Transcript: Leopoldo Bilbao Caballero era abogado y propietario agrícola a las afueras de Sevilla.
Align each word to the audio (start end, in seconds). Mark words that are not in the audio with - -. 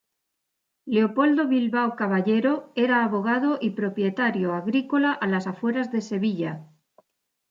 Leopoldo 0.93 1.43
Bilbao 1.55 1.89
Caballero 2.01 2.53
era 2.85 3.01
abogado 3.05 3.49
y 3.67 3.69
propietario 3.81 4.55
agrícola 4.61 5.11
a 5.13 5.27
las 5.27 5.45
afueras 5.45 5.91
de 5.91 6.01
Sevilla. 6.01 6.65